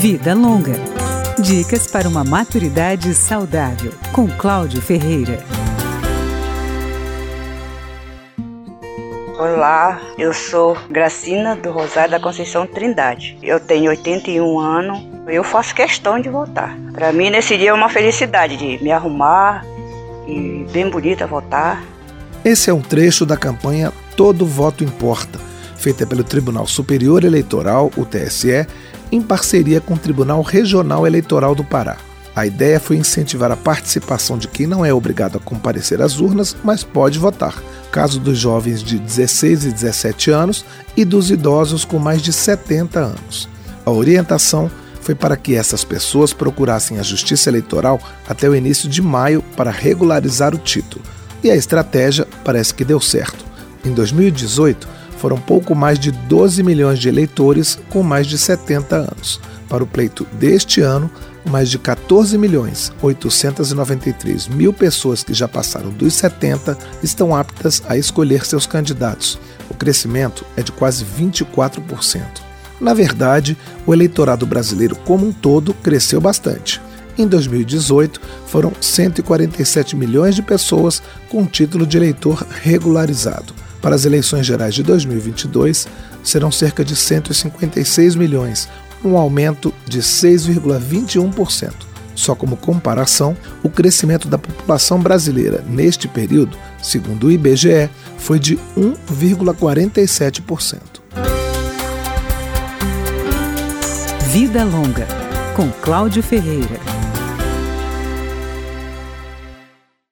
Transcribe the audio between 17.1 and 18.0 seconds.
mim, nesse dia é uma